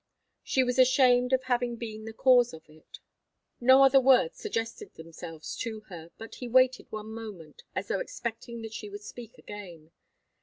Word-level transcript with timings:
She 0.43 0.63
was 0.63 0.79
ashamed 0.79 1.31
of 1.31 1.43
having 1.43 1.75
been 1.75 2.05
the 2.05 2.11
cause 2.13 2.53
of 2.55 2.67
it. 2.67 2.97
No 3.59 3.83
other 3.83 3.99
words 4.01 4.39
suggested 4.39 4.95
themselves 4.95 5.55
to 5.57 5.81
her, 5.89 6.09
but 6.17 6.33
he 6.41 6.47
waited 6.47 6.87
one 6.91 7.13
moment, 7.13 7.61
as 7.75 7.89
though 7.89 7.99
expecting 7.99 8.63
that 8.63 8.73
she 8.73 8.89
would 8.89 9.03
speak 9.03 9.37
again. 9.37 9.91